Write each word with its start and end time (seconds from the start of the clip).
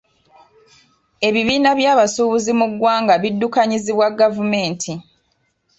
Ebibiina 1.27 1.69
by’abasuubuzi 1.79 2.51
mu 2.59 2.65
ggwanga 2.71 3.13
biddukanyizibwa 3.23 4.07
gavumenti. 4.19 4.91